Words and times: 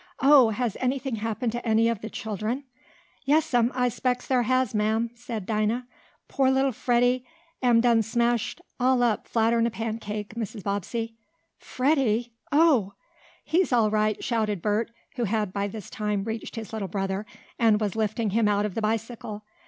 "Oh! 0.23 0.49
has 0.49 0.75
anything 0.79 1.17
happened 1.17 1.51
to 1.51 1.63
any 1.63 1.87
of 1.87 2.01
the 2.01 2.09
children?" 2.09 2.63
"Yes'm, 3.23 3.71
I 3.75 3.87
s'pects 3.87 4.25
there 4.25 4.41
has, 4.41 4.73
ma'am," 4.73 5.11
said 5.13 5.45
Dinah. 5.45 5.85
"Pore 6.27 6.49
li'l 6.49 6.71
Freddie 6.71 7.23
am 7.61 7.81
done 7.81 8.01
smashed 8.01 8.61
all 8.79 9.03
up 9.03 9.27
flatter'n 9.27 9.67
a 9.67 9.69
pancake, 9.69 10.33
Mrs. 10.33 10.63
Bobbsey!" 10.63 11.17
"Freddie 11.59 12.33
Oh!" 12.51 12.93
"He's 13.43 13.71
all 13.71 13.91
right!" 13.91 14.23
shouted 14.23 14.59
Bert, 14.59 14.89
who 15.17 15.25
had, 15.25 15.53
by 15.53 15.67
this 15.67 15.87
time, 15.87 16.23
reached 16.23 16.55
his 16.55 16.73
little 16.73 16.87
brother, 16.87 17.23
and 17.59 17.79
was 17.79 17.95
lifting 17.95 18.31
him 18.31 18.47
out 18.47 18.65
of 18.65 18.73
the 18.73 18.81
bicycle. 18.81 19.43